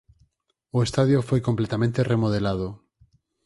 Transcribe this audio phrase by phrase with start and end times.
[0.77, 2.67] O estadio foi completamente remodelado.